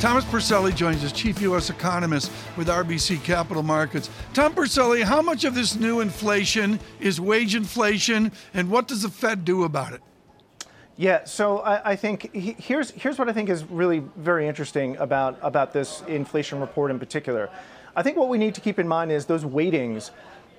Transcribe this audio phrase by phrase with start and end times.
[0.00, 1.70] Thomas Porcelli joins us, chief U.S.
[1.70, 4.08] economist with RBC Capital Markets.
[4.32, 9.08] Tom Porcelli, how much of this new inflation is wage inflation, and what does the
[9.08, 10.00] Fed do about it?
[10.96, 15.36] Yeah, so I, I, think here's here's what I think is really very interesting about
[15.42, 17.50] about this inflation report in particular.
[17.96, 20.12] I think what we need to keep in mind is those weightings.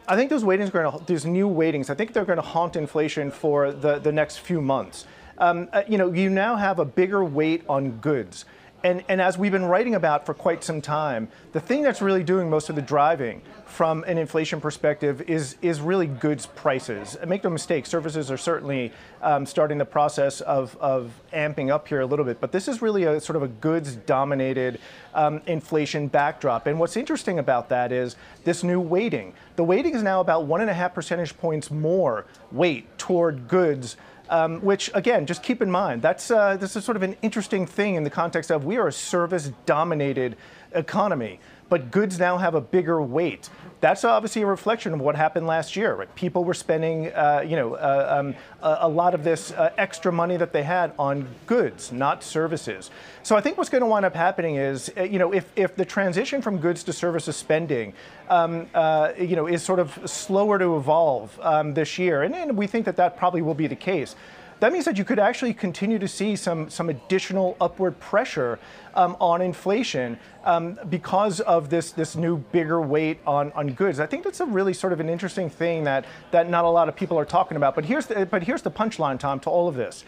[0.05, 1.89] I think those weightings are going to these new weightings.
[1.89, 5.07] I think they're going to haunt inflation for the the next few months.
[5.37, 8.43] Um, uh, you know, you now have a bigger weight on goods.
[8.83, 12.23] And, and as we've been writing about for quite some time, the thing that's really
[12.23, 17.17] doing most of the driving from an inflation perspective is, is really goods prices.
[17.27, 22.01] Make no mistake, services are certainly um, starting the process of, of amping up here
[22.01, 24.79] a little bit, but this is really a sort of a goods dominated
[25.13, 26.65] um, inflation backdrop.
[26.65, 28.15] And what's interesting about that is
[28.45, 29.33] this new weighting.
[29.57, 33.97] The weighting is now about one and a half percentage points more weight toward goods
[34.29, 37.65] um, which again, just keep in mind, that's uh, this is sort of an interesting
[37.65, 40.37] thing in the context of we are a service-dominated
[40.73, 41.39] economy,
[41.69, 43.49] but goods now have a bigger weight.
[43.81, 45.95] That's obviously a reflection of what happened last year.
[45.95, 46.13] Right?
[46.15, 50.11] People were spending, uh, you know, uh, um, a, a, lot of this uh, extra
[50.11, 52.91] money that they had on goods, not services.
[53.23, 55.75] So I think what's going to wind up happening is, uh, you know, if, if
[55.75, 57.93] the transition from goods to services spending,
[58.29, 62.57] um, uh, you know, is sort of slower to evolve um, this year, and, and
[62.57, 64.15] we think that that probably will be the case
[64.59, 68.59] that means that you could actually continue to see some, some additional upward pressure
[68.95, 73.99] um, on inflation um, because of this, this new bigger weight on, on goods.
[73.99, 76.89] I think that's a really sort of an interesting thing that, that not a lot
[76.89, 77.75] of people are talking about.
[77.75, 80.03] But here's the, but here's the punchline, Tom, to all of this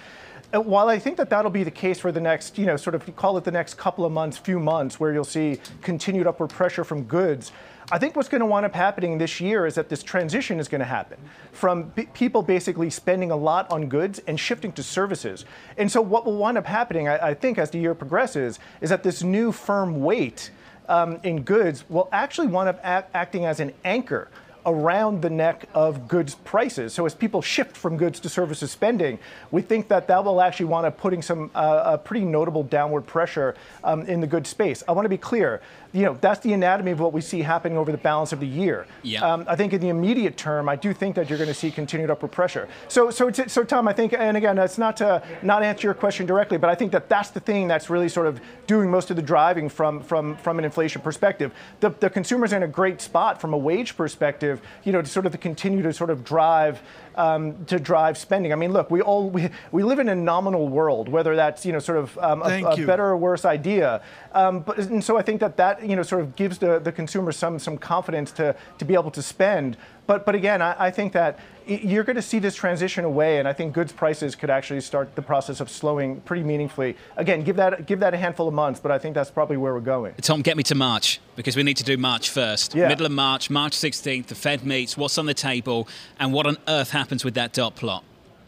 [0.53, 2.95] uh, while I think that that'll be the case for the next, you know, sort
[2.95, 6.49] of call it the next couple of months, few months, where you'll see continued upward
[6.49, 7.51] pressure from goods,
[7.93, 10.69] I think what's going to wind up happening this year is that this transition is
[10.69, 11.19] going to happen
[11.51, 15.43] from people basically spending a lot on goods and shifting to services.
[15.75, 18.91] And so, what will wind up happening, I, I think, as the year progresses, is
[18.91, 20.51] that this new firm weight
[20.87, 24.29] um, in goods will actually wind up act- acting as an anchor
[24.65, 26.93] around the neck of goods prices.
[26.93, 29.19] So as people shift from goods to services spending,
[29.49, 33.55] we think that that will actually wind up putting some uh, pretty notable downward pressure
[33.83, 34.83] um, in the goods space.
[34.87, 35.61] I want to be clear.
[35.93, 38.47] You know, that's the anatomy of what we see happening over the balance of the
[38.47, 38.87] year.
[39.03, 39.25] Yeah.
[39.25, 41.71] Um, I think in the immediate term, I do think that you're going to see
[41.71, 42.67] continued upward pressure.
[42.87, 46.25] So, so, so, Tom, I think, and again, it's not to not answer your question
[46.25, 49.15] directly, but I think that that's the thing that's really sort of doing most of
[49.15, 51.51] the driving from from from an inflation perspective.
[51.79, 55.07] The, the consumer's are in a great spot from a wage perspective you know, to
[55.07, 56.81] sort of continue to sort of drive
[57.15, 58.53] um, to drive spending.
[58.53, 61.71] I mean, look, we all we, we live in a nominal world, whether that's you
[61.71, 64.01] know sort of um, a, a better or worse idea.
[64.33, 66.91] Um, but and so I think that that you know sort of gives the, the
[66.91, 69.77] consumer some some confidence to to be able to spend.
[70.07, 73.47] But but again, I, I think that you're going to see this transition away, and
[73.47, 76.97] I think goods prices could actually start the process of slowing pretty meaningfully.
[77.17, 79.73] Again, give that give that a handful of months, but I think that's probably where
[79.73, 80.13] we're going.
[80.21, 82.75] Tom, get me to March because we need to do March first.
[82.75, 82.87] Yeah.
[82.87, 84.97] Middle of March, March 16th, the Fed meets.
[84.97, 85.87] What's on the table,
[86.19, 88.03] and what on earth happens with that dot plot?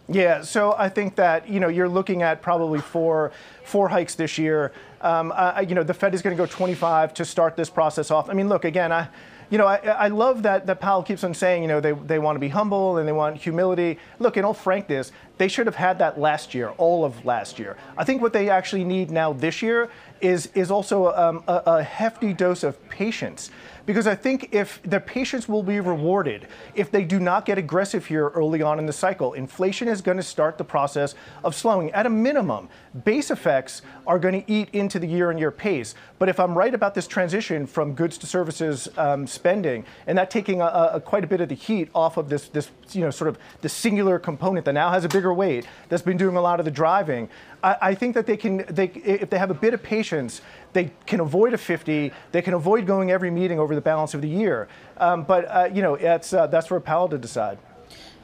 [0.10, 3.32] Yeah, so I think that you know you're looking at probably four
[3.64, 4.74] four hikes this year.
[5.02, 8.12] Um, uh, you know the Fed is going to go 25 to start this process
[8.12, 8.30] off.
[8.30, 9.08] I mean, look again, I
[9.54, 12.18] you know, I, I love that, that Powell keeps on saying, you know, they, they
[12.18, 14.00] want to be humble and they want humility.
[14.18, 17.78] Look, in all frankness, they should have had that last year, all of last year.
[17.96, 21.84] I think what they actually need now this year is, is also um, a, a
[21.84, 23.52] hefty dose of patience
[23.86, 28.06] because I think if their patience will be rewarded if they do not get aggressive
[28.06, 29.34] here early on in the cycle.
[29.34, 31.92] Inflation is going to start the process of slowing.
[31.92, 32.70] At a minimum,
[33.04, 35.96] base effects are going to eat into the year-on-year pace.
[36.20, 40.32] But if I'm right about this transition from goods to services um, spending, and that
[40.32, 43.12] taking a, a, quite a bit of the heat off of this, this, you know,
[43.12, 46.42] sort of the singular component that now has a bigger weight, that's been doing a
[46.42, 47.30] lot of the driving,
[47.64, 50.42] I, I think that they can, they, if they have a bit of patience,
[50.74, 52.12] they can avoid a 50.
[52.32, 54.68] They can avoid going every meeting over the balance of the year.
[54.98, 57.58] Um, but uh, you know, that's uh, that's for Powell to decide.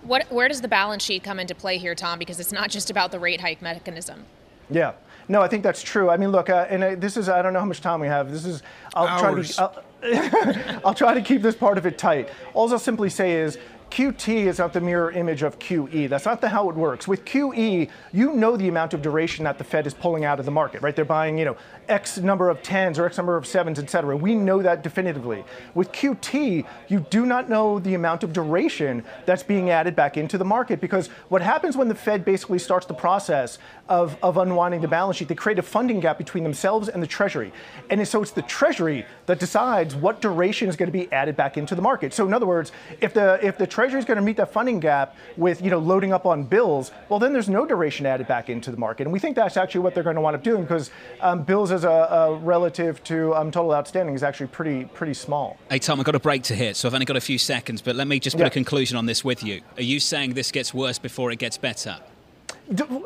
[0.04, 2.19] What, where does the balance sheet come into play here, Tom?
[2.19, 4.25] Because it's not just about the rate hike mechanism.
[4.69, 4.94] Yeah.
[5.28, 6.10] No, I think that's true.
[6.10, 8.07] I mean, look, uh, and uh, this is, I don't know how much time we
[8.07, 8.31] have.
[8.31, 8.63] This is,
[8.96, 9.56] I'll Hours.
[9.56, 12.30] try to, I'll, I'll try to keep this part of it tight.
[12.54, 13.60] All I'll simply say is
[13.91, 16.07] QT is not the mirror image of QE.
[16.07, 17.07] That's not the how it works.
[17.07, 20.45] With QE, you know the amount of duration that the Fed is pulling out of
[20.45, 20.95] the market, right?
[20.95, 21.57] They're buying, you know,
[21.88, 24.15] X number of tens or X number of sevens, et cetera.
[24.15, 25.44] We know that definitively.
[25.74, 30.38] With QT, you do not know the amount of duration that's being added back into
[30.38, 33.57] the market because what happens when the Fed basically starts the process
[33.88, 37.07] of, of unwinding the balance sheet, they create a funding gap between themselves and the
[37.07, 37.51] Treasury.
[37.89, 41.57] And so it's the Treasury that decides what duration is going to be added back
[41.57, 42.13] into the market.
[42.13, 42.71] So in other words,
[43.01, 45.79] if the if the Treasury is going to meet that funding gap with you know
[45.79, 49.03] loading up on bills, well then there's no duration added back into the market.
[49.03, 50.91] And we think that's actually what they're going to wind up doing because
[51.21, 55.57] um, bills as a, a, relative to um, total outstanding is actually pretty pretty small.
[55.69, 57.81] Hey Tom, I've got a break to hit, so I've only got a few seconds.
[57.81, 58.47] But let me just put Yeah.
[58.47, 59.61] a conclusion on this with you.
[59.77, 61.99] Are you saying this gets worse before it gets better?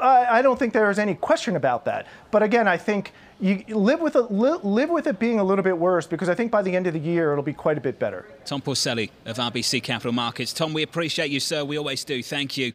[0.01, 2.07] I don't think there is any question about that.
[2.31, 3.13] But again, I think
[3.43, 6.35] you live with it, li- live with it being a little bit worse because I
[6.35, 8.25] think by the end of the year it'll be quite a bit better.
[8.45, 10.53] Tom Porcelli of RBC Capital Markets.
[10.53, 11.65] Tom, we appreciate you, sir.
[11.65, 12.23] We always do.
[12.23, 12.71] Thank you.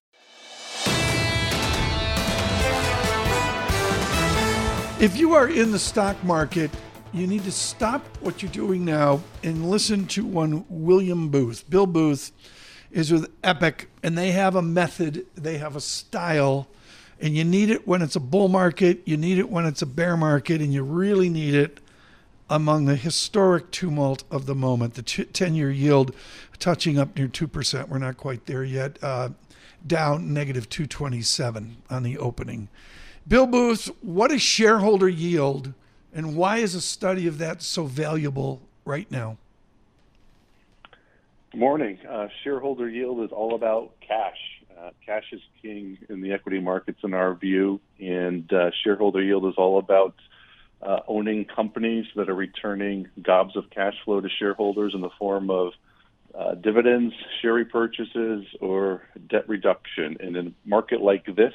[5.00, 6.70] If you are in the stock market,
[7.14, 11.70] you need to stop what you're doing now and listen to one William Booth.
[11.70, 12.32] Bill Booth
[12.90, 16.68] is with Epoch, and they have a method, they have a style,
[17.20, 19.86] and you need it when it's a bull market, you need it when it's a
[19.86, 21.80] bear market, and you really need it
[22.50, 24.94] among the historic tumult of the moment.
[24.94, 26.14] The 10 year yield
[26.58, 27.88] touching up near 2%.
[27.88, 28.98] We're not quite there yet.
[29.02, 29.30] Uh,
[29.86, 32.68] down negative 227 on the opening.
[33.26, 35.72] Bill Booth, what is shareholder yield
[36.12, 39.36] and why is a study of that so valuable right now?
[41.54, 41.98] Morning.
[42.08, 44.57] Uh, shareholder yield is all about cash.
[44.78, 49.44] Uh, cash is king in the equity markets, in our view, and uh, shareholder yield
[49.46, 50.14] is all about
[50.82, 55.50] uh, owning companies that are returning gobs of cash flow to shareholders in the form
[55.50, 55.72] of
[56.38, 60.16] uh, dividends, share repurchases, or debt reduction.
[60.20, 61.54] And in a market like this,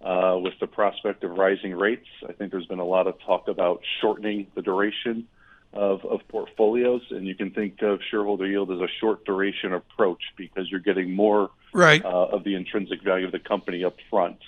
[0.00, 3.48] uh, with the prospect of rising rates, I think there's been a lot of talk
[3.48, 5.26] about shortening the duration
[5.76, 10.22] of, of portfolios, and you can think of shareholder yield as a short duration approach
[10.36, 12.04] because you're getting more Right.
[12.04, 14.38] uh, of the intrinsic value of the company up front.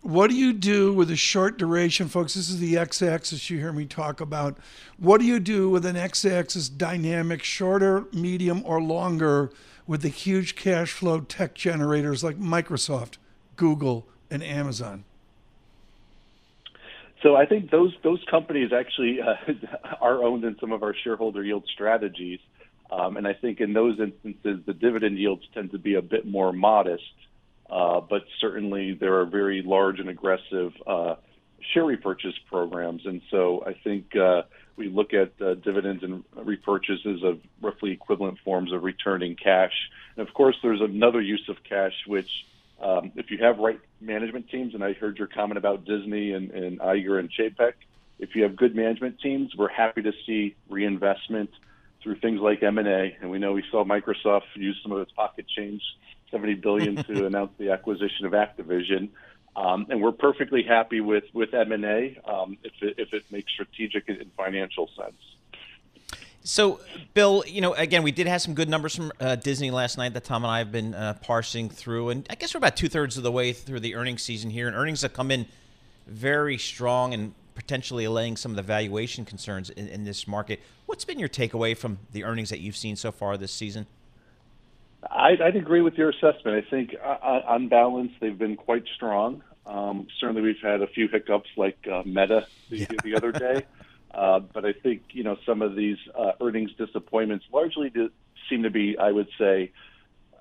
[0.00, 2.34] What do you do with a short duration, folks?
[2.34, 4.58] This is the x axis you hear me talk about.
[4.98, 9.50] What do you do with an x axis dynamic, shorter, medium, or longer,
[9.86, 13.16] with the huge cash flow tech generators like Microsoft,
[13.56, 15.04] Google, and Amazon?
[17.24, 19.52] So I think those those companies actually uh,
[20.00, 22.38] are owned in some of our shareholder yield strategies,
[22.92, 26.26] um, and I think in those instances the dividend yields tend to be a bit
[26.26, 27.02] more modest,
[27.70, 31.14] uh, but certainly there are very large and aggressive uh,
[31.72, 34.42] share repurchase programs, and so I think uh,
[34.76, 39.72] we look at uh, dividends and repurchases of roughly equivalent forms of returning cash,
[40.18, 42.28] and of course there's another use of cash which
[42.84, 46.50] um, if you have right management teams, and I heard your comment about Disney and,
[46.50, 47.72] and Iger and Chapek,
[48.18, 51.50] if you have good management teams, we're happy to see reinvestment
[52.02, 53.16] through things like M&A.
[53.20, 55.82] And we know we saw Microsoft use some of its pocket change,
[56.30, 59.08] 70 billion to announce the acquisition of Activision.
[59.56, 64.08] Um, and we're perfectly happy with, with M&A um, if, it, if it makes strategic
[64.08, 65.16] and financial sense.
[66.46, 66.80] So,
[67.14, 70.12] Bill, you know, again, we did have some good numbers from uh, Disney last night
[70.12, 72.90] that Tom and I have been uh, parsing through, and I guess we're about two
[72.90, 75.46] thirds of the way through the earnings season here, and earnings have come in
[76.06, 80.60] very strong and potentially allaying some of the valuation concerns in, in this market.
[80.84, 83.86] What's been your takeaway from the earnings that you've seen so far this season?
[85.10, 86.62] I'd, I'd agree with your assessment.
[86.62, 89.42] I think uh, on balance, they've been quite strong.
[89.64, 93.64] Um, certainly, we've had a few hiccups like uh, Meta the, the other day.
[94.24, 98.08] Uh, but I think you know some of these uh, earnings disappointments largely do,
[98.48, 99.70] seem to be, I would say,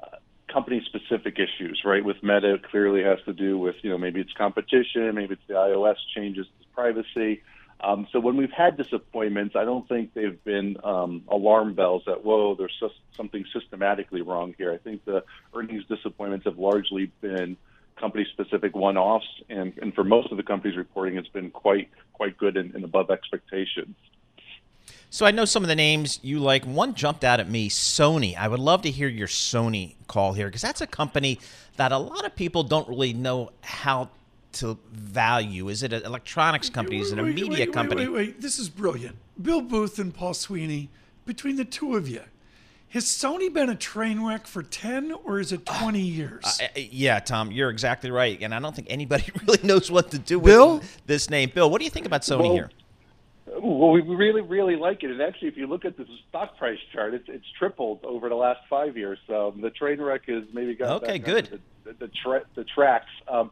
[0.02, 0.16] uh,
[0.50, 1.82] company-specific issues.
[1.84, 5.34] Right, with Meta, it clearly has to do with you know maybe it's competition, maybe
[5.34, 7.44] it's the iOS changes to privacy.
[7.82, 12.24] Um, so when we've had disappointments, I don't think they've been um, alarm bells that
[12.24, 12.82] whoa, there's
[13.18, 14.72] something systematically wrong here.
[14.72, 17.58] I think the earnings disappointments have largely been
[17.96, 22.58] company-specific one-offs, and, and for most of the companies reporting, it's been quite quite good
[22.58, 23.96] and, and above expectations.
[25.10, 26.66] So I know some of the names you like.
[26.66, 28.36] One jumped out at me, Sony.
[28.36, 31.40] I would love to hear your Sony call here because that's a company
[31.78, 34.10] that a lot of people don't really know how
[34.54, 35.70] to value.
[35.70, 37.00] Is it an electronics company?
[37.00, 38.08] Is it a Wait, media wait, wait, company?
[38.08, 39.16] Wait, wait, This is brilliant.
[39.42, 40.90] Bill Booth and Paul Sweeney,
[41.26, 42.22] between the two of you,
[42.94, 46.62] has Sony been a train wreck for 10 or is it 20 years?
[46.62, 50.20] Uh, yeah, Tom, you're exactly right, and I don't think anybody really knows what to
[50.20, 50.82] do with Bill?
[51.08, 51.52] this name.
[51.54, 52.70] Bill, what do you think about Sony Well, here?
[53.48, 55.10] Well, we really, really like it.
[55.10, 58.36] And actually, if you look at the stock price chart, it's it's tripled over the
[58.36, 59.20] last five years.
[59.28, 61.20] So the train wreck has maybe got okay.
[61.20, 61.62] Good.
[61.84, 63.12] The the, the, tra- the tracks.
[63.28, 63.52] Um,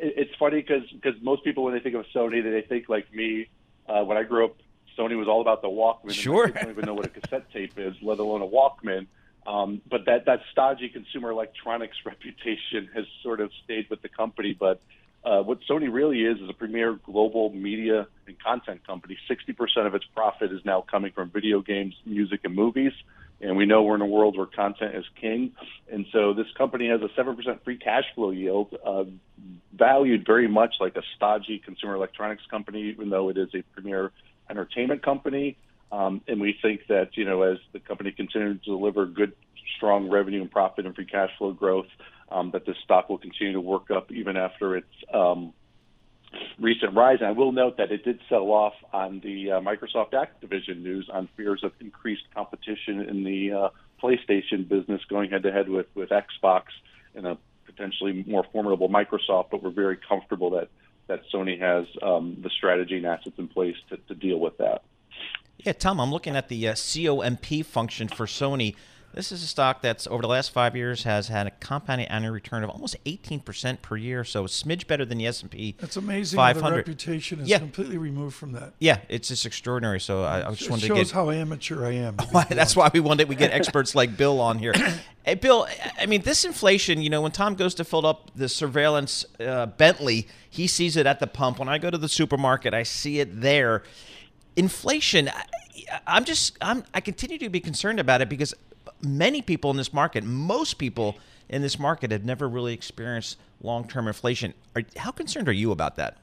[0.00, 3.12] it, it's funny because because most people when they think of Sony, they think like
[3.12, 3.48] me.
[3.86, 4.56] Uh, when I grew up,
[4.98, 6.12] Sony was all about the Walkman.
[6.12, 6.46] Sure.
[6.54, 9.06] I don't even know what a cassette tape is, let alone a Walkman.
[9.46, 14.56] Um, but that that stodgy consumer electronics reputation has sort of stayed with the company.
[14.58, 14.80] But
[15.24, 19.16] uh, what Sony really is is a premier global media and content company.
[19.28, 22.92] 60% of its profit is now coming from video games, music, and movies.
[23.40, 25.52] And we know we're in a world where content is king.
[25.90, 29.04] And so this company has a 7% free cash flow yield, uh,
[29.74, 34.12] valued very much like a stodgy consumer electronics company, even though it is a premier
[34.50, 35.56] entertainment company.
[35.92, 39.32] Um, and we think that, you know, as the company continues to deliver good,
[39.76, 41.86] strong revenue and profit and free cash flow growth,
[42.30, 45.52] um, that this stock will continue to work up even after its um,
[46.58, 47.18] recent rise.
[47.20, 51.08] And I will note that it did sell off on the uh, Microsoft Activision news
[51.12, 53.68] on fears of increased competition in the uh,
[54.02, 56.64] PlayStation business going head to head with with Xbox
[57.14, 59.46] and a potentially more formidable Microsoft.
[59.50, 60.68] But we're very comfortable that
[61.06, 64.82] that Sony has um, the strategy and assets in place to, to deal with that.
[65.58, 68.74] Yeah, Tom, I'm looking at the uh, COMP function for Sony.
[69.14, 72.32] This is a stock that's over the last five years has had a compounding annual
[72.32, 75.76] return of almost 18% per year, so a smidge better than the S&P.
[75.78, 76.36] That's amazing.
[76.36, 76.70] 500.
[76.70, 77.58] The reputation is Yeah.
[77.58, 78.72] completely removed from that.
[78.80, 80.00] Yeah, it's just extraordinary.
[80.00, 80.96] So I, I just It wanted to get.
[80.96, 82.16] Shows how amateur I am.
[82.50, 84.72] That's why we wanted we get experts like Bill on here.
[85.26, 85.66] Hey, Bill,
[85.98, 89.64] I mean, this inflation, you know, when Tom goes to fill up the surveillance uh,
[89.64, 91.58] Bentley, he sees it at the pump.
[91.60, 93.84] When I go to the supermarket, I see it there.
[94.54, 95.44] Inflation, I,
[96.06, 98.52] I'm just, I'm, I continue to be concerned about it because
[99.04, 101.16] many people in this market, most people
[101.48, 104.54] in this market, have never really experienced long-term inflation.
[104.74, 106.16] Are, how concerned are you about that?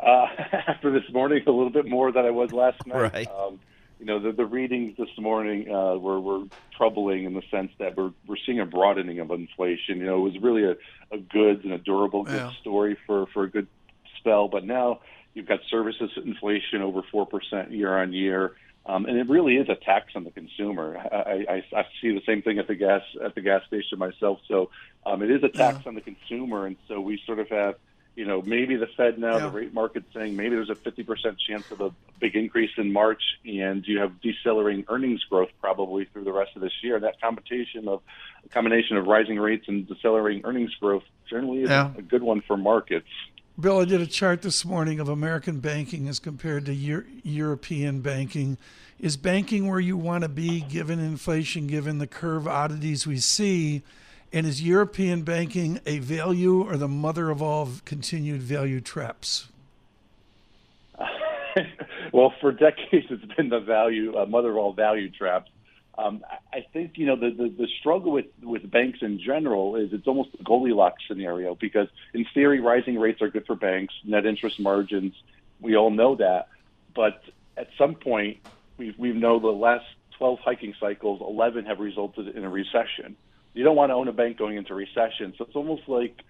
[0.00, 0.26] Uh,
[0.68, 3.12] after this morning, a little bit more than I was last night.
[3.12, 3.28] Right.
[3.28, 3.60] Um,
[4.00, 6.44] you know, the, the readings this morning uh, were, were
[6.76, 9.98] troubling in the sense that we're, we're seeing a broadening of inflation.
[9.98, 10.76] You know, it was really a,
[11.14, 12.60] a goods and a durable goods Yeah.
[12.60, 13.68] story for, for a good
[14.18, 15.00] spell, but now
[15.32, 18.56] you've got services inflation over 4% year on year.
[18.86, 20.98] Um, and it really is a tax on the consumer.
[21.10, 24.40] I, I, I see the same thing at the gas at the gas station myself.
[24.46, 24.70] So
[25.06, 27.76] um, it is a tax on the consumer, and so we sort of have,
[28.14, 29.46] you know, maybe the Fed now, Yeah.
[29.46, 33.22] the rate market saying maybe there's a 50% chance of a big increase in March,
[33.46, 37.00] and you have decelerating earnings growth probably through the rest of this year.
[37.00, 38.02] That combination of
[38.44, 41.90] a combination of rising rates and decelerating earnings growth generally is Yeah.
[41.96, 43.08] a good one for markets.
[43.58, 48.00] Bill, I did a chart this morning of American banking as compared to Euro- European
[48.00, 48.58] banking.
[48.98, 53.82] Is banking where you want to be given inflation, given the curve oddities we see?
[54.32, 59.46] And is European banking a value or the mother of all continued value traps?
[62.12, 65.48] well, for decades, it's been the value uh, mother of all value traps.
[65.96, 69.92] Um, I- think you know the, the the struggle with with banks in general is
[69.92, 74.26] it's almost a Goldilocks scenario because in theory, rising rates are good for banks, net
[74.26, 75.14] interest margins.
[75.60, 76.48] We all know that,
[76.94, 77.22] but
[77.56, 78.38] at some point,
[78.76, 79.84] we we know the last
[80.18, 83.16] 12 hiking cycles, 11 have resulted in a recession.
[83.52, 86.22] You don't want to own a bank going into recession, so it's almost like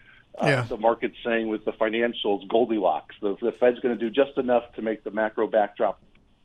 [0.43, 0.63] uh, Yeah.
[0.63, 3.15] the market's saying with the financials, Goldilocks.
[3.23, 6.01] The, the Fed's going to do just enough to make the macro backdrop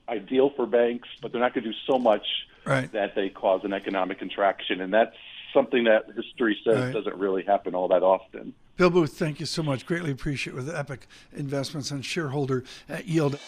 [0.09, 2.25] ideal for banks, but they're not going to do so much
[2.65, 2.91] Right.
[2.91, 4.81] that they cause an economic contraction.
[4.81, 5.15] And that's
[5.53, 6.93] something that history says Right.
[6.93, 8.53] doesn't really happen all that often.
[8.77, 9.85] Bill Booth, thank you so much.
[9.85, 13.39] Greatly appreciate with Epoch Investments and shareholder at yield.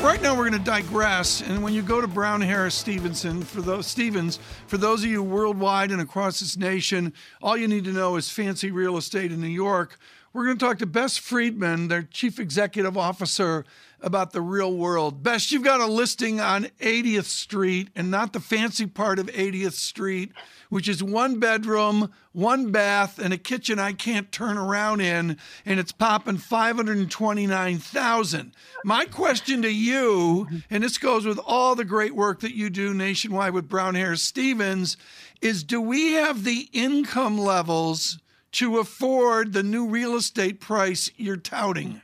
[0.00, 3.60] Right now, we're going to digress, and when you go to Brown Harris Stevenson, for
[3.60, 7.92] those Stevens, for those of you worldwide and across this nation, all you need to
[7.92, 9.98] know is fancy real estate in New York.
[10.38, 13.64] We're going to talk to Bess Freedman, their chief executive officer,
[14.00, 15.24] about the real world.
[15.24, 19.72] Bess, you've got a listing on 80th Street, and not the fancy part of 80th
[19.72, 20.30] Street,
[20.68, 25.80] which is one bedroom, one bath, and a kitchen I can't turn around in, and
[25.80, 28.54] it's popping 529,000.
[28.84, 32.94] My question to you, and this goes with all the great work that you do
[32.94, 34.96] nationwide with Brown Harris Stevens,
[35.40, 38.20] is do we have the income levels
[38.52, 42.02] to afford the new real estate price you're touting?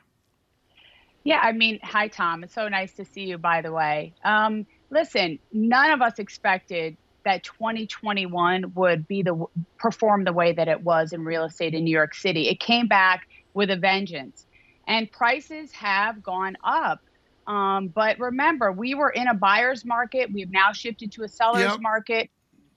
[1.25, 2.45] Yeah, I mean, hi, Tom.
[2.45, 4.15] It's so nice to see you, by the way.
[4.25, 9.47] Um, listen, none of us expected that 2021 would be the
[9.79, 12.49] perform the way that it was in real estate in New York City.
[12.49, 13.23] It came back
[13.55, 14.47] with a vengeance,
[14.87, 17.01] and prices have gone up.
[17.47, 20.31] Um, but remember, we were in a buyer's market.
[20.33, 21.81] We've now shifted to a seller's Yep.
[21.81, 22.31] market.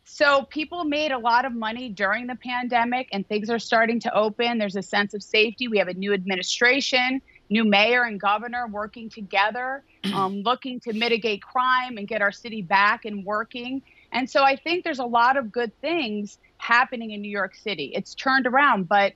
[0.09, 4.15] So people made a lot of money during the pandemic and things are starting to
[4.15, 4.57] open.
[4.57, 5.67] There's a sense of safety.
[5.67, 9.83] We have a new administration, new mayor and governor working together,
[10.13, 13.81] um, looking to mitigate crime and get our city back and working.
[14.13, 17.91] And so I think there's a lot of good things happening in New York City.
[17.93, 19.11] It's turned around, but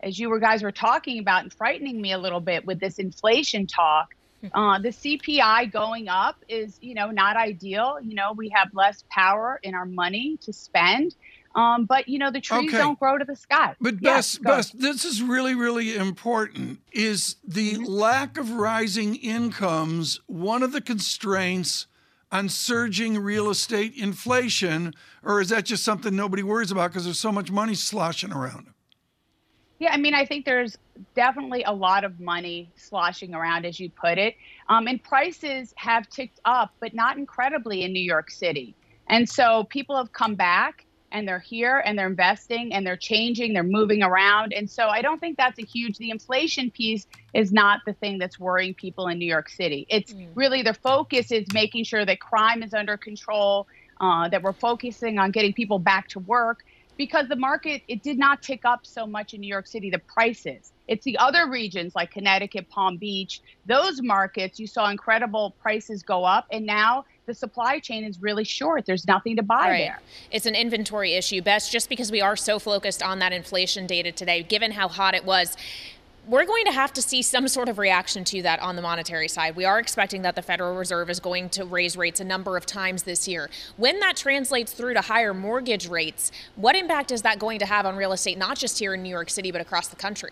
[0.00, 2.98] as you were guys were talking about and frightening me a little bit with this
[2.98, 4.16] inflation talk,
[4.54, 7.98] uh, the CPI going up is, you know, not ideal.
[8.02, 11.14] You know, we have less power in our money to spend.
[11.54, 12.78] Um, but you know, the trees Okay.
[12.78, 13.74] don't grow to the sky.
[13.80, 14.56] But Yes, Bess, go.
[14.56, 16.80] Bess, this is really, really important.
[16.92, 17.84] Is the Mm-hmm.
[17.84, 21.86] lack of rising incomes one of the constraints
[22.30, 27.20] on surging real estate inflation, or is that just something nobody worries about because there's
[27.20, 28.68] so much money sloshing around?
[29.82, 30.78] Yeah, I mean, I think there's
[31.16, 34.36] definitely a lot of money sloshing around, as you put it.
[34.68, 38.76] Um, and prices have ticked up, but not incredibly in New York City.
[39.08, 43.54] And so people have come back and they're here and they're investing and they're changing,
[43.54, 44.52] they're moving around.
[44.52, 48.18] And so I don't think that's a huge, the inflation piece is not the thing
[48.18, 49.84] that's worrying people in New York City.
[49.90, 53.66] It's really the focus is making sure that crime is under control,
[54.00, 56.60] uh, that we're focusing on getting people back to work
[57.02, 59.98] because the market it did not tick up so much in New York City the
[59.98, 66.04] prices it's the other regions like Connecticut Palm Beach those markets you saw incredible prices
[66.04, 69.78] go up and now the supply chain is really short there's nothing to buy Right.
[69.78, 71.42] there It's an inventory issue.
[71.42, 75.14] Bess just because we are so focused on that inflation data today, given how hot
[75.14, 75.56] it was.
[76.24, 79.26] We're going to have to see some sort of reaction to that on the monetary
[79.26, 79.56] side.
[79.56, 82.64] We are expecting that the Federal Reserve is going to raise rates a number of
[82.64, 83.50] times this year.
[83.76, 87.86] When that translates through to higher mortgage rates, what impact is that going to have
[87.86, 90.30] on real estate, not just here in New York City, but across the country?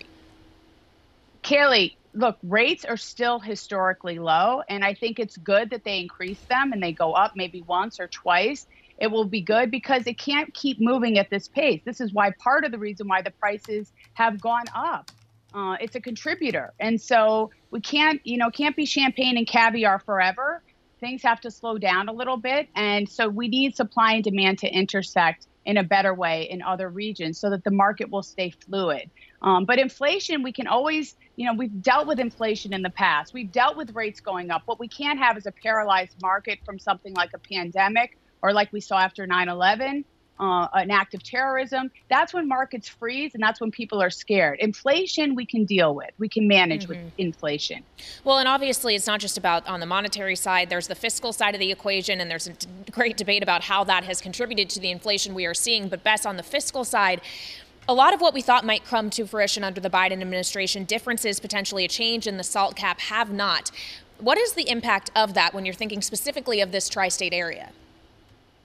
[1.43, 6.41] Kailey, look, rates are still historically low, and I think it's good that they increase
[6.43, 8.69] them and they go up maybe once or twice.
[8.99, 11.81] It will be good because it can't keep moving at this pace.
[11.85, 15.11] This is why part of the reason why the prices have gone up.
[15.52, 19.99] Uh, it's a contributor, and so we can't, you know, can't be champagne and caviar
[19.99, 20.62] forever.
[21.00, 24.59] Things have to slow down a little bit, and so we need supply and demand
[24.61, 28.50] to intersect in a better way in other regions so that the market will stay
[28.50, 29.11] fluid.
[29.42, 33.35] Um, but inflation, we can always, you know, we've dealt with inflation in the past.
[33.35, 34.62] We've dealt with rates going up.
[34.66, 38.73] What we can't have is a paralyzed market from something like a pandemic or like
[38.73, 40.04] we saw after 9 11,
[40.41, 41.91] uh, an act of terrorism.
[42.09, 44.59] That's when markets freeze and that's when people are scared.
[44.59, 47.85] Inflation, we can deal with, we can manage with inflation.
[48.25, 50.71] Well, and obviously, it's not just about on the monetary side.
[50.71, 53.85] There's the fiscal side of the equation, and there's a d- great debate about how
[53.85, 55.89] that has contributed to the inflation we are seeing.
[55.89, 57.21] But Bess on the fiscal side,
[57.87, 61.39] a lot of what we thought might come to fruition under the Biden administration, differences,
[61.39, 63.71] potentially a change in the SALT cap, have not.
[64.19, 67.73] What is the impact of that when you're thinking specifically of this tri state area?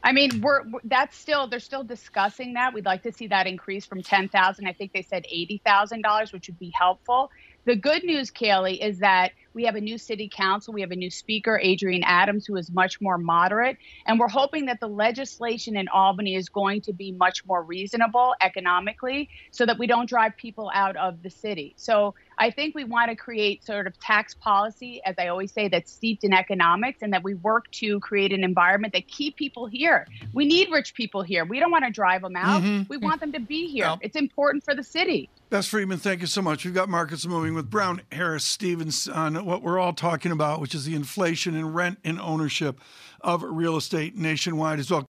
[0.05, 2.73] I mean, we're, that's still they're still discussing that.
[2.75, 4.67] We'd like to see that increase from ten thousand.
[4.67, 7.31] I think they said eighty thousand dollars, which would be helpful.
[7.65, 10.73] The good news, Kailey, is that we have a new city council.
[10.73, 13.77] We have a new speaker, Adrienne Adams, who is much more moderate.
[14.05, 18.35] And we're hoping that the legislation in Albany is going to be much more reasonable
[18.41, 21.73] economically so that we don't drive people out of the city.
[21.77, 25.69] So I think we want to create sort of tax policy, as I always say,
[25.69, 29.67] that's steeped in economics and that we work to create an environment that keep people
[29.67, 30.05] here.
[30.33, 31.45] We need rich people here.
[31.45, 32.61] We don't want to drive them out.
[32.61, 32.83] Mm-hmm.
[32.89, 33.95] We want them to be here.
[34.01, 35.29] It's important for the city.
[35.49, 36.65] Bess Freedman, thank you so much.
[36.65, 40.73] We've got markets moving with Brown Harris Stevens on what we're all talking about, which
[40.73, 42.81] is the inflation and rent and ownership
[43.21, 45.05] of real estate nationwide as well.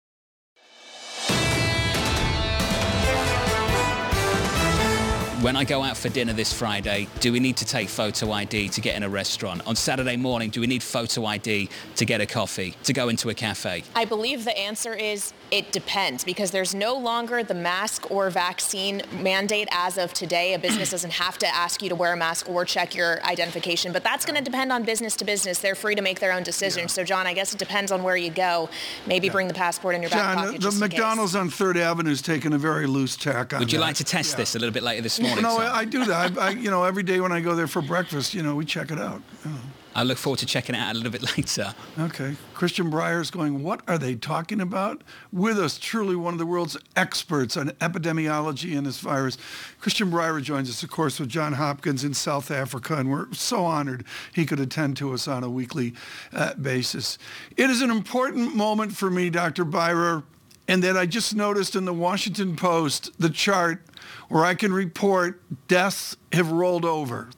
[5.41, 8.71] When I go out for dinner this Friday, do we need to take photo ID
[8.71, 9.61] to get in a restaurant?
[9.67, 13.29] On Saturday morning, do we need photo ID to get a coffee, to go into
[13.29, 13.85] a cafe?
[13.95, 19.03] I believe the answer is it depends because there's no longer the mask or vaccine
[19.21, 20.55] mandate as of today.
[20.55, 23.93] A business doesn't have to ask you to wear a mask or check your identification,
[23.93, 25.61] but that's going to depend on business to business.
[25.61, 26.93] They're free to make their own decisions.
[26.93, 28.69] So, John, I guess it depends on where you go.
[29.07, 30.53] Maybe bring the passport in your back John, pocket.
[30.53, 30.99] the just in case.
[30.99, 33.85] McDonald's on Third Avenue is taking a very loose tack on Would you that.
[33.85, 35.43] like to test this a little bit later this morning?
[35.43, 35.65] No, sir?
[35.65, 36.39] I, I do that.
[36.39, 38.65] I, I, you know, every day when I go there for breakfast, you know, we
[38.65, 39.23] check it out.
[39.45, 39.59] you know.
[39.95, 41.75] I look forward to checking it out a little bit later.
[41.99, 42.37] Okay.
[42.53, 45.03] Christian Beyrer's going, what are they talking about?
[45.33, 49.39] With us, truly one of the world's experts on epidemiology and this virus.
[49.81, 53.65] Christian Beyrer joins us, of course, with John Hopkins in South Africa, and we're so
[53.65, 55.95] honored he could attend to us on a weekly
[56.33, 57.19] uh, basis.
[57.57, 59.65] It is an important moment for me, Dr.
[59.65, 60.25] Beyrer,
[60.67, 63.83] and that I just noticed in the Washington Post the chart
[64.29, 67.29] where I can report deaths have rolled over.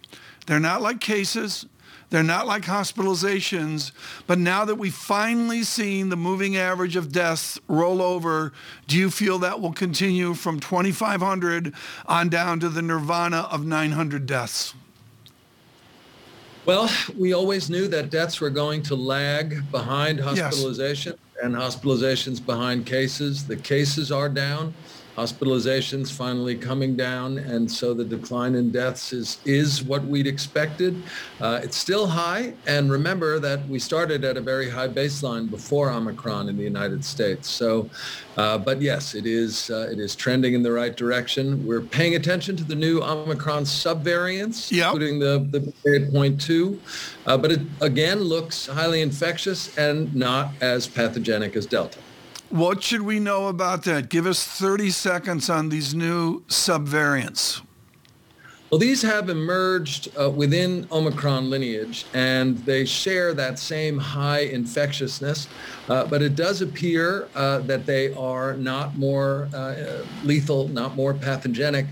[0.46, 1.66] They're not like cases.
[2.10, 3.90] They're not like hospitalizations,
[4.26, 8.52] but now that we've finally seen the moving average of deaths roll over,
[8.86, 11.74] do you feel that will continue from 2,500
[12.06, 14.74] on down to the nirvana of 900 deaths?
[16.64, 21.44] Well, we always knew that deaths were going to lag behind hospitalization yes.
[21.44, 23.46] and hospitalizations behind cases.
[23.46, 24.74] The cases are down
[25.16, 31.02] hospitalizations finally coming down, and so the decline in deaths is is what we'd expected.
[31.40, 35.90] Uh, it's still high, and remember that we started at a very high baseline before
[35.90, 37.48] Omicron in the United States.
[37.48, 37.88] So,
[38.36, 41.66] uh, but yes, it is uh, it is trending in the right direction.
[41.66, 44.92] We're paying attention to the new Omicron subvariants, yep.
[44.92, 46.78] including the the BA.2,
[47.26, 51.98] uh, but it again looks highly infectious and not as pathogenic as Delta.
[52.50, 54.08] What should we know about that?
[54.08, 57.65] Give us 30 seconds on these new subvariants.
[58.70, 65.46] Well, these have emerged uh, within Omicron lineage, and they share that same high infectiousness.
[65.88, 71.14] Uh, but it does appear uh, that they are not more uh, lethal, not more
[71.14, 71.86] pathogenic.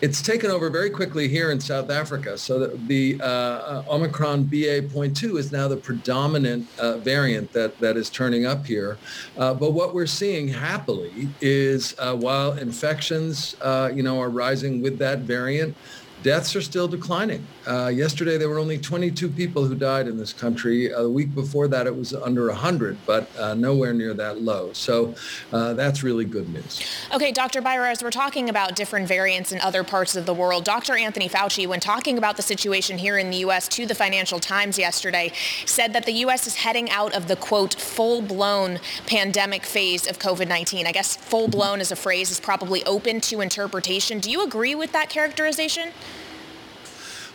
[0.00, 2.38] It's taken over very quickly here in South Africa.
[2.38, 6.70] So the, the uh, uh, Omicron BA.2 is now the predominant
[7.02, 8.96] variant that, that is turning up here.
[9.36, 13.56] but what we're seeing happily is while infections,
[13.92, 15.76] you know, are rising with that variant,
[16.22, 17.46] deaths are still declining.
[17.66, 20.88] Uh, yesterday, there were only 22 people who died in this country.
[20.88, 24.72] The week before that, it was under 100, but uh, nowhere near that low.
[24.72, 25.14] So
[25.52, 26.82] uh, that's really good news.
[27.14, 27.62] Okay, Dr.
[27.62, 30.96] Beyrer, as we're talking about different variants in other parts of the world, Dr.
[30.96, 33.68] Anthony Fauci, when talking about the situation here in the U.S.
[33.68, 35.32] to the Financial Times yesterday,
[35.64, 36.46] said that the U.S.
[36.46, 40.86] is heading out of the, quote, full-blown pandemic phase of COVID-19.
[40.86, 44.18] I guess full-blown as a phrase is probably open to interpretation.
[44.20, 45.90] Do you agree with that characterization?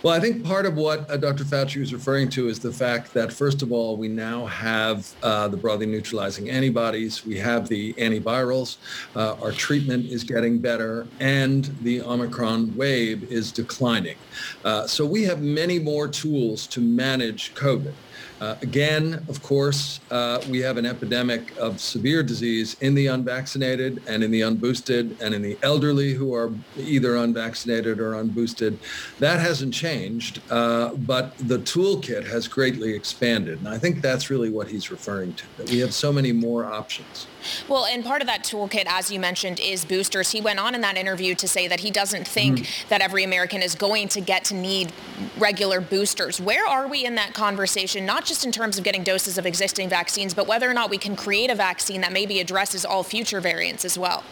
[0.05, 1.43] Well, I think part of what uh, Dr.
[1.43, 5.47] Fauci was referring to is the fact that, first of all, we now have uh,
[5.47, 7.25] the broadly neutralizing antibodies.
[7.25, 8.77] We have the antivirals.
[9.15, 14.17] Uh, our treatment is getting better, and the Omicron wave is declining.
[14.63, 17.93] Uh, so we have many more tools to manage COVID.
[18.41, 24.01] Uh, again, of course, uh, we have an epidemic of severe disease in the unvaccinated
[24.07, 28.77] and in the unboosted and in the elderly who are either unvaccinated or unboosted.
[29.19, 33.59] That hasn't changed, uh, but the toolkit has greatly expanded.
[33.59, 36.65] And I think that's really what he's referring to, that we have so many more
[36.65, 37.27] options.
[37.67, 40.31] Well, and part of that toolkit, as you mentioned, is boosters.
[40.31, 42.87] He went on in that interview to say that he doesn't think mm.
[42.89, 44.91] that every American is going to get to need
[45.37, 46.41] regular boosters.
[46.41, 49.89] Where are we in that conversation, not just in terms of getting doses of existing
[49.89, 53.41] vaccines, but whether or not we can create a vaccine that maybe addresses all future
[53.41, 54.23] variants as well?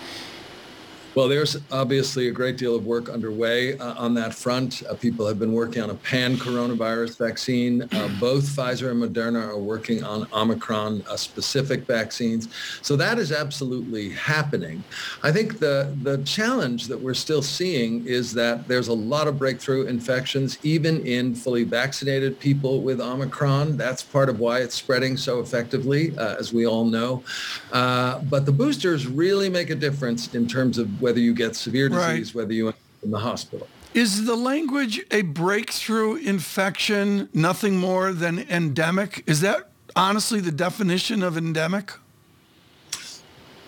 [1.16, 4.82] Well, there's obviously a great deal of work underway uh, on that front.
[4.90, 7.84] Uh, people have been working on a pan-coronavirus vaccine.
[7.84, 12.48] Uh, both Pfizer and Moderna are working on Omicron-specific uh, vaccines.
[12.82, 14.84] So that is absolutely happening.
[15.22, 19.38] I think the, the challenge that we're still seeing is that there's a lot of
[19.38, 23.78] breakthrough infections, even in fully vaccinated people with Omicron.
[23.78, 27.24] That's part of why it's spreading so effectively, uh, as we all know.
[27.72, 31.90] Uh, but the boosters really make a difference in terms of whether you get severe
[31.90, 32.42] disease, right.
[32.42, 33.68] whether you end in the hospital.
[33.94, 39.24] Is the language a breakthrough infection nothing more than endemic?
[39.28, 41.92] Is that honestly the definition of endemic?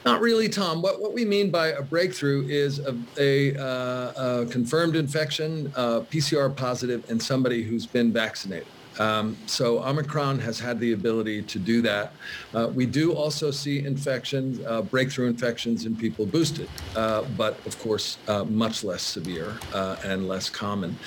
[0.05, 0.81] Not really, Tom.
[0.81, 6.01] What, what we mean by a breakthrough is a, a, uh, a confirmed infection, uh,
[6.01, 8.67] PCR positive, and somebody who's been vaccinated.
[8.99, 12.13] Um, so Omicron has had the ability to do that.
[12.53, 17.77] Uh, we do also see infections, uh, breakthrough infections in people boosted, uh, but of
[17.79, 20.97] course uh, much less severe uh, and less common.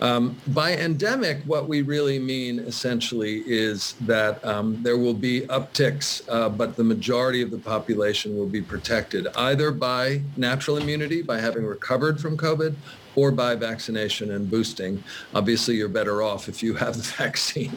[0.00, 6.22] Um, by endemic, what we really mean essentially is that um, there will be upticks,
[6.28, 11.40] uh, but the majority of the population will be protected either by natural immunity, by
[11.40, 12.74] having recovered from COVID,
[13.16, 15.02] or by vaccination and boosting.
[15.34, 17.72] Obviously, you're better off if you have the vaccine.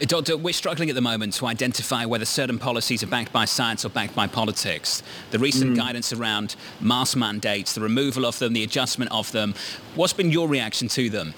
[0.00, 3.84] Doctor, we're struggling at the moment to identify whether certain policies are backed by science
[3.84, 5.02] or backed by politics.
[5.30, 5.76] The recent mm.
[5.76, 9.54] guidance around mask mandates, the removal of them, the adjustment of them,
[9.94, 11.34] what's been your reaction to them?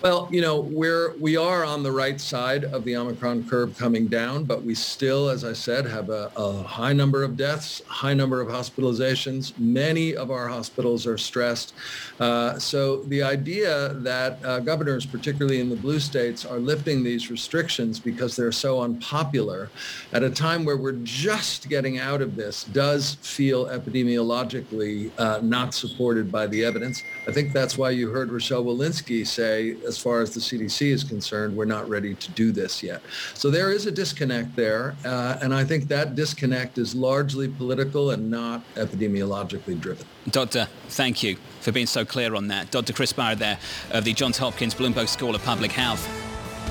[0.00, 4.06] Well, you know, we're we are on the right side of the Omicron curve coming
[4.06, 8.14] down, but we still, as I said, have a, a, high number of deaths, high
[8.14, 9.58] number of hospitalizations.
[9.58, 11.74] Many of our hospitals are stressed.
[12.20, 17.28] Uh, so the idea that uh, governors, particularly in the blue states, are lifting these
[17.28, 19.68] restrictions because they're so unpopular
[20.12, 25.74] at a time where we're just getting out of this does feel epidemiologically uh, not
[25.74, 27.02] supported by the evidence.
[27.26, 31.02] I think that's why you heard Rochelle Walensky say as far as the CDC is
[31.02, 33.02] concerned, we're not ready to do this yet.
[33.34, 38.10] So there is a disconnect there, uh, and I think that disconnect is largely political
[38.10, 40.06] and not epidemiologically driven.
[40.30, 42.70] Doctor, thank you for being so clear on that.
[42.70, 42.92] Dr.
[42.92, 43.58] Chris Beyrer there
[43.90, 46.06] of the Johns Hopkins Bloomberg School of Public Health.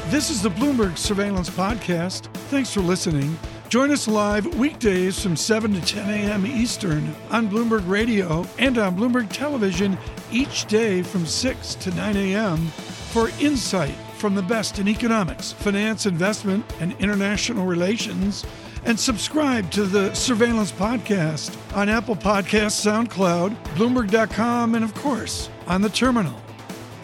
[0.10, 2.32] This is the Bloomberg Surveillance Podcast.
[2.50, 3.38] Thanks for listening.
[3.68, 6.48] Join us live weekdays from 7 to 10 a.m.
[6.48, 9.98] Eastern on Bloomberg Radio and on Bloomberg Television
[10.32, 12.72] each day from 6 to 9 a.m.
[13.18, 18.46] for insight from the best in economics, finance, investment, and international relations.
[18.86, 25.82] And subscribe to the Surveillance Podcast on Apple Podcasts, SoundCloud, Bloomberg.com, and of course, on
[25.82, 26.40] the terminal.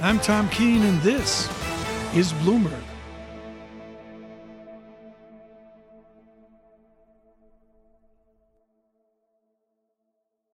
[0.02, 1.48] I'm Tom Keene, and this
[2.14, 2.93] is Bloomberg.